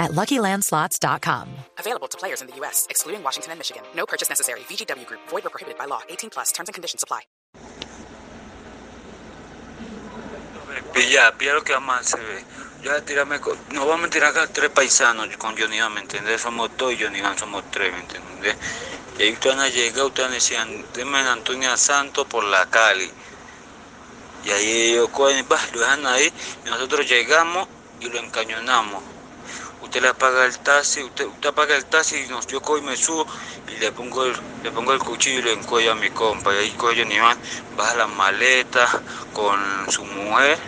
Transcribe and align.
at 0.00 0.10
LuckyLandSlots.com. 0.10 1.48
Available 1.78 2.08
to 2.08 2.18
players 2.18 2.40
in 2.42 2.48
the 2.48 2.56
U.S., 2.56 2.86
excluding 2.90 3.22
Washington 3.22 3.52
and 3.52 3.60
Michigan. 3.60 3.84
No 3.94 4.06
purchase 4.06 4.28
necessary. 4.28 4.60
VGW 4.60 5.06
Group. 5.06 5.20
Void 5.28 5.46
or 5.46 5.50
prohibited 5.50 5.78
by 5.78 5.84
law. 5.84 6.00
18 6.08 6.30
plus. 6.30 6.50
Terms 6.50 6.68
and 6.68 6.74
conditions 6.74 7.04
apply. 7.04 7.20
Pilla, 10.94 11.32
pilla 11.38 11.54
lo 11.54 11.62
que 11.62 11.72
a 11.72 11.96
hacer. 11.96 12.20
ve. 12.20 12.44
Yo 12.82 12.90
voy 12.90 12.98
a 13.00 13.04
tirarme 13.04 13.40
con- 13.40 13.58
Nos 13.72 13.86
vamos 13.86 14.06
a 14.06 14.10
tirar 14.10 14.30
acá 14.30 14.46
tres 14.46 14.70
paisanos 14.70 15.28
con 15.36 15.56
Johnny 15.56 15.78
¿me 15.94 16.00
entiendes? 16.00 16.40
Somos 16.40 16.70
dos 16.76 16.92
y 16.94 17.02
Johnny 17.02 17.20
somos 17.38 17.62
tres, 17.70 17.92
¿me 17.92 18.00
entiendes? 18.00 18.56
Y 19.18 19.22
ahí 19.22 19.32
ustedes 19.32 19.56
han 19.56 19.70
llegado, 19.70 20.06
ustedes 20.06 20.30
decían, 20.32 20.86
denme 20.94 21.18
a 21.18 21.32
Antonia 21.32 21.76
Santos 21.76 22.26
por 22.26 22.42
la 22.42 22.64
Cali. 22.70 23.10
Y 24.44 24.50
ahí 24.50 24.92
ellos 24.92 25.10
cogen, 25.10 25.46
bah, 25.46 25.60
lo 25.74 25.80
dejan 25.80 26.06
ahí, 26.06 26.32
y 26.64 26.70
nosotros 26.70 27.06
llegamos 27.06 27.68
y 28.00 28.08
lo 28.08 28.18
encañonamos. 28.18 29.02
Usted 29.80 30.02
le 30.02 30.08
apaga 30.08 30.44
el 30.44 30.58
taxi, 30.60 31.02
usted, 31.02 31.24
usted 31.26 31.48
apaga 31.48 31.74
el 31.74 31.86
taxi 31.86 32.16
y 32.16 32.26
yo 32.28 32.60
cojo 32.60 32.78
y 32.78 32.82
me 32.82 32.96
subo 32.96 33.26
y 33.66 33.76
le 33.78 33.92
pongo 33.92 34.24
el, 34.26 34.36
le 34.62 34.72
pongo 34.72 34.92
el 34.92 34.98
cuchillo 34.98 35.38
y 35.40 35.42
le 35.42 35.52
encuello 35.52 35.92
a 35.92 35.94
mi 35.94 36.10
compa. 36.10 36.54
Y 36.54 36.58
ahí 36.58 36.72
coge 36.74 37.02
Iván, 37.02 37.38
baja 37.70 37.94
las 37.94 38.08
maletas 38.10 38.90
con 39.32 39.90
su 39.90 40.04
mujer 40.04 40.60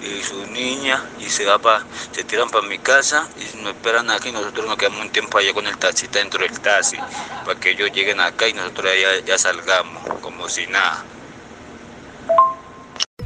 y 0.00 0.22
su 0.22 0.44
niña 0.46 1.04
y 1.18 1.28
se 1.30 1.44
va 1.44 1.60
pa, 1.60 1.86
se 2.10 2.24
tiran 2.24 2.50
para 2.50 2.66
mi 2.66 2.78
casa 2.78 3.28
y 3.36 3.56
nos 3.58 3.74
esperan 3.74 4.10
aquí 4.10 4.32
nosotros 4.32 4.66
nos 4.66 4.76
quedamos 4.76 5.02
un 5.02 5.10
tiempo 5.10 5.38
allá 5.38 5.52
con 5.52 5.66
el 5.66 5.78
taxista 5.78 6.18
dentro 6.18 6.40
del 6.44 6.58
taxi 6.60 6.96
para 7.44 7.58
que 7.60 7.70
ellos 7.70 7.90
lleguen 7.92 8.20
acá 8.20 8.48
y 8.48 8.54
nosotros 8.54 8.90
ya, 9.00 9.20
ya 9.24 9.38
salgamos 9.38 10.02
como 10.20 10.48
si 10.48 10.66
nada. 10.66 11.06